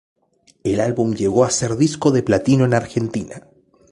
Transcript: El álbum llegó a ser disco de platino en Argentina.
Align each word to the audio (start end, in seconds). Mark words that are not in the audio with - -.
El 0.63 0.79
álbum 0.79 1.13
llegó 1.13 1.45
a 1.45 1.51
ser 1.51 1.75
disco 1.75 2.09
de 2.09 2.23
platino 2.23 2.65
en 2.65 2.73
Argentina. 2.73 3.43